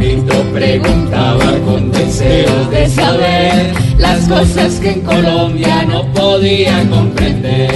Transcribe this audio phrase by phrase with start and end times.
[0.00, 7.70] Juanito preguntaba con deseos de saber las cosas que en Colombia no podía comprender.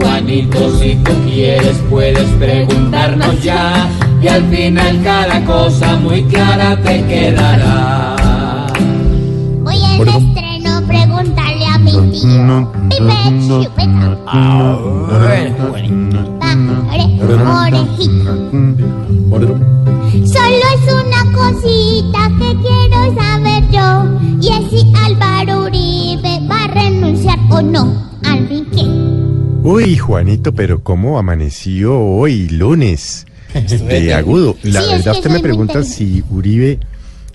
[0.00, 3.90] Juanito, si tú quieres puedes preguntarnos ya
[4.22, 8.16] y al final cada cosa muy clara te quedará.
[9.60, 9.98] Voy al
[20.26, 23.88] Solo es una cosita que quiero saber yo.
[24.40, 28.06] Y es si Álvaro Uribe va a renunciar o no.
[28.74, 28.82] ¿qué?
[29.62, 33.26] Uy, Juanito, pero ¿cómo amaneció hoy, lunes?
[33.88, 34.56] De agudo.
[34.62, 36.78] La Sí, verdad, que usted me pregunta si Uribe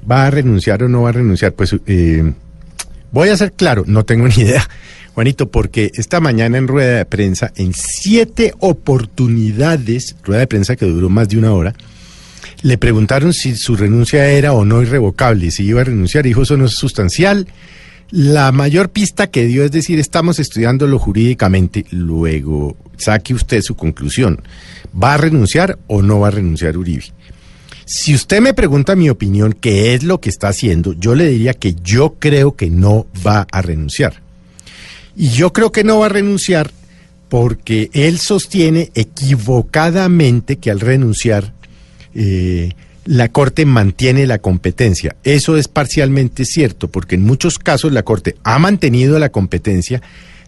[0.10, 1.54] va a renunciar o no va a renunciar.
[1.54, 2.34] Pues eh,
[3.12, 4.68] voy a ser claro, no tengo ni idea,
[5.14, 10.86] Juanito, porque esta mañana en rueda de prensa, en siete oportunidades, rueda de prensa que
[10.86, 11.74] duró más de una hora,
[12.64, 16.58] le preguntaron si su renuncia era o no irrevocable, si iba a renunciar, dijo eso
[16.58, 17.48] no es sustancial.
[18.12, 24.42] La mayor pista que dio es decir, estamos estudiándolo jurídicamente, luego saque usted su conclusión.
[25.02, 27.06] ¿Va a renunciar o no va a renunciar Uribe?
[27.86, 31.54] Si usted me pregunta mi opinión, qué es lo que está haciendo, yo le diría
[31.54, 34.22] que yo creo que no va a renunciar.
[35.16, 36.72] Y yo creo que no va a renunciar
[37.30, 41.54] porque él sostiene equivocadamente que al renunciar
[42.14, 42.74] eh,
[43.06, 45.16] la Corte mantiene la competencia.
[45.24, 50.02] Eso es parcialmente cierto, porque en muchos casos la Corte ha mantenido la competencia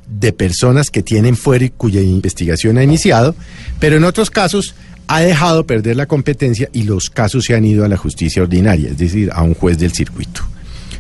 [0.08, 3.36] de personas que tienen fuera y cuya investigación ha iniciado,
[3.80, 4.76] pero en otros casos
[5.16, 8.90] ha dejado perder la competencia y los casos se han ido a la justicia ordinaria,
[8.90, 10.42] es decir, a un juez del circuito.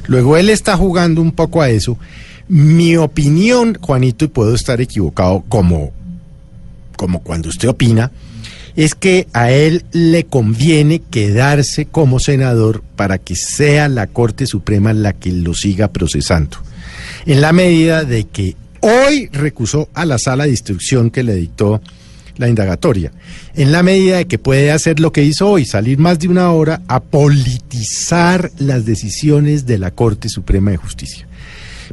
[0.06, 1.98] Luego él está jugando un poco a eso.
[2.48, 5.92] Mi opinión, Juanito, y puedo estar equivocado como,
[6.96, 8.12] como cuando usted opina,
[8.76, 14.94] es que a él le conviene quedarse como senador para que sea la Corte Suprema
[14.94, 16.58] la que lo siga procesando.
[17.26, 21.82] En la medida de que hoy recusó a la sala de instrucción que le dictó
[22.38, 23.12] la indagatoria.
[23.56, 26.52] En la medida de que puede hacer lo que hizo hoy, salir más de una
[26.52, 31.28] hora a politizar las decisiones de la Corte Suprema de Justicia.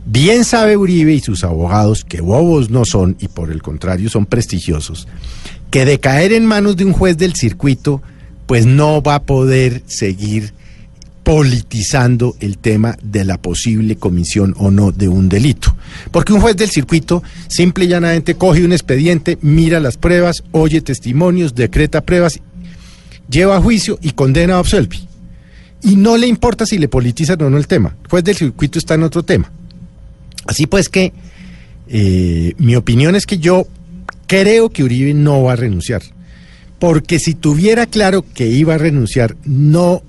[0.07, 4.27] Bien sabe Uribe y sus abogados que bobos no son y por el contrario son
[4.27, 5.09] prestigiosos,
[5.71, 8.01] que de caer en manos de un juez del circuito,
[8.47, 10.53] pues no va a poder seguir
[11.23, 15.70] politizando el tema de la posible comisión o no de un delito.
[16.11, 20.81] Porque un juez del circuito simple y llanamente coge un expediente, mira las pruebas, oye
[20.81, 22.41] testimonios, decreta pruebas,
[23.29, 25.01] lleva a juicio y condena a absolve.
[25.83, 27.97] Y no le importa si le politizan o no el tema.
[28.03, 29.51] El juez del circuito está en otro tema.
[30.47, 31.13] Así pues que
[31.89, 33.67] eh, mi opinión es que yo
[34.27, 36.03] creo que Uribe no va a renunciar.
[36.79, 40.03] Porque si tuviera claro que iba a renunciar, no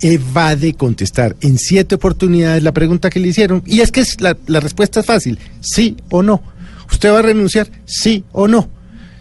[0.00, 3.62] evade contestar en siete oportunidades la pregunta que le hicieron.
[3.66, 6.42] Y es que la respuesta es fácil, sí o no.
[6.90, 7.68] ¿Usted va a renunciar?
[7.84, 8.68] Sí o no.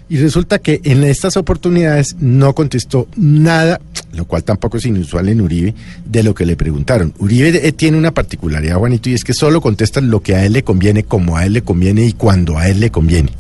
[0.10, 3.80] Y resulta que en estas oportunidades no contestó nada,
[4.12, 5.74] lo cual tampoco es inusual en Uribe,
[6.06, 7.14] de lo que le preguntaron.
[7.18, 10.54] Uribe eh, tiene una particularidad, Juanito, y es que solo contesta lo que a él
[10.54, 13.32] le conviene, como a él le conviene y cuando a él le conviene.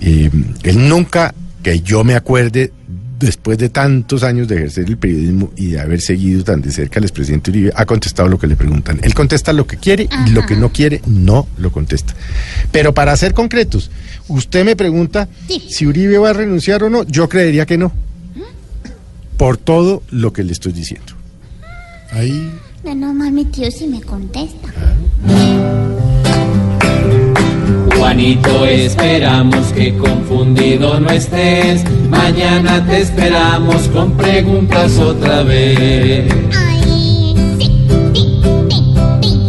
[0.00, 0.30] Eh,
[0.64, 2.72] él nunca, que yo me acuerde,
[3.20, 6.98] después de tantos años de ejercer el periodismo y de haber seguido tan de cerca
[6.98, 8.98] al expresidente Uribe, ha contestado lo que le preguntan.
[9.02, 12.14] Él contesta lo que quiere y lo que no quiere no lo contesta.
[12.72, 13.90] Pero para ser concretos,
[14.28, 15.62] usted me pregunta Sí.
[15.68, 17.92] si Uribe va a renunciar o no, yo creería que no.
[19.36, 21.12] Por todo lo que le estoy diciendo.
[22.12, 22.50] Ahí.
[22.84, 24.68] No mal mi tío si me contesta.
[28.20, 31.82] Juanito, esperamos que confundido no estés.
[32.10, 36.30] Mañana te esperamos con preguntas otra vez.
[36.54, 37.64] Ay, sí,
[38.12, 38.42] sí,
[39.22, 39.42] sí.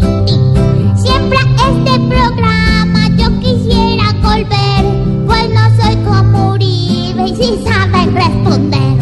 [1.03, 4.85] Siempre a este programa yo quisiera volver,
[5.25, 8.95] pues no soy como Uribe y sí saben responder.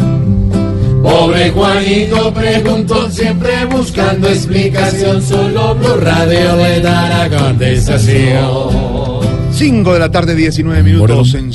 [1.00, 5.22] Pobre Juanito preguntó siempre buscando explicación.
[5.22, 9.20] Solo Blue Radio le dará contestación.
[9.60, 11.52] 5 de la tarde, 19 minutos en